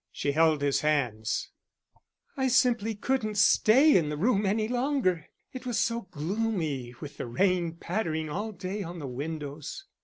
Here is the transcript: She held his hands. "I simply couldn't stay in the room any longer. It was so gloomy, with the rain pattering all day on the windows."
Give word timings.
She 0.11 0.31
held 0.31 0.63
his 0.63 0.79
hands. 0.81 1.51
"I 2.35 2.47
simply 2.47 2.95
couldn't 2.95 3.37
stay 3.37 3.95
in 3.95 4.09
the 4.09 4.17
room 4.17 4.47
any 4.47 4.67
longer. 4.67 5.27
It 5.53 5.67
was 5.67 5.77
so 5.77 6.07
gloomy, 6.09 6.95
with 7.01 7.17
the 7.17 7.27
rain 7.27 7.75
pattering 7.75 8.27
all 8.27 8.51
day 8.51 8.81
on 8.81 8.97
the 8.97 9.05
windows." 9.05 9.85